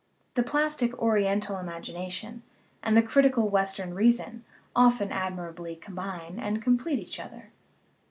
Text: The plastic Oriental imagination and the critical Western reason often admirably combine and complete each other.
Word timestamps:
The 0.33 0.41
plastic 0.41 0.97
Oriental 0.99 1.59
imagination 1.59 2.41
and 2.81 2.97
the 2.97 3.03
critical 3.03 3.51
Western 3.51 3.93
reason 3.93 4.43
often 4.75 5.11
admirably 5.11 5.75
combine 5.75 6.39
and 6.39 6.59
complete 6.59 6.97
each 6.97 7.19
other. 7.19 7.51